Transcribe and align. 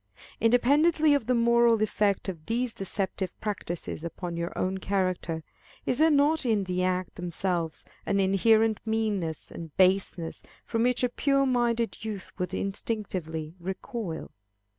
Independently 0.39 1.13
of 1.13 1.27
the 1.27 1.35
moral 1.35 1.79
effect 1.83 2.27
of 2.27 2.47
these 2.47 2.73
deceptive 2.73 3.39
practices 3.39 4.03
upon 4.03 4.35
your 4.35 4.51
own 4.57 4.79
character, 4.79 5.43
is 5.85 5.99
there 5.99 6.09
not 6.09 6.43
in 6.43 6.63
the 6.63 6.83
acts 6.83 7.13
themselves 7.13 7.85
an 8.07 8.19
inherent 8.19 8.79
meanness 8.83 9.51
and 9.51 9.77
baseness, 9.77 10.41
from 10.65 10.81
which 10.81 11.03
a 11.03 11.09
pure 11.09 11.45
minded 11.45 12.03
youth 12.03 12.31
would 12.39 12.51
instinctively 12.51 13.53
recoil? 13.59 14.31